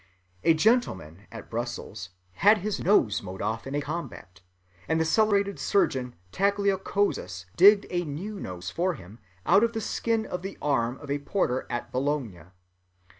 A 0.43 0.55
gentleman 0.55 1.27
at 1.31 1.47
Brussels 1.47 2.09
had 2.31 2.57
his 2.57 2.79
nose 2.79 3.21
mowed 3.21 3.39
off 3.39 3.67
in 3.67 3.75
a 3.75 3.81
combat, 3.81 4.41
but 4.87 4.97
the 4.97 5.05
celebrated 5.05 5.59
surgeon 5.59 6.15
Tagliacozzus 6.31 7.45
digged 7.55 7.85
a 7.91 8.03
new 8.03 8.39
nose 8.39 8.71
for 8.71 8.95
him 8.95 9.19
out 9.45 9.63
of 9.63 9.73
the 9.73 9.79
skin 9.81 10.25
of 10.25 10.41
the 10.41 10.57
arm 10.59 10.97
of 10.97 11.11
a 11.11 11.19
porter 11.19 11.67
at 11.69 11.91
Bologna. 11.91 12.45